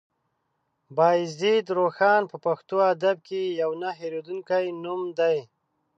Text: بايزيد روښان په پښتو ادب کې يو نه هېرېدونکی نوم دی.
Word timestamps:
بايزيد 0.95 1.65
روښان 1.77 2.21
په 2.31 2.37
پښتو 2.45 2.75
ادب 2.93 3.17
کې 3.27 3.41
يو 3.61 3.71
نه 3.81 3.89
هېرېدونکی 3.99 4.65
نوم 4.83 5.01
دی. 5.19 5.37